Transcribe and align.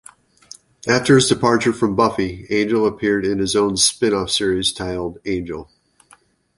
After 0.87 1.13
his 1.13 1.29
departure 1.29 1.71
from 1.71 1.95
"Buffy", 1.95 2.47
Angel 2.49 2.87
appeared 2.87 3.23
in 3.23 3.37
his 3.37 3.55
own 3.55 3.77
spin-off 3.77 4.31
series, 4.31 4.73
titled 4.73 5.19
"Angel". 5.25 5.69